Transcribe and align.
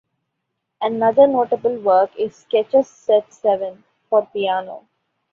Another 0.81 1.27
notable 1.27 1.77
work 1.77 2.09
is 2.17 2.35
"Sketches 2.35 2.87
Set 2.87 3.31
Seven" 3.31 3.83
for 4.09 4.25
piano. 4.33 4.87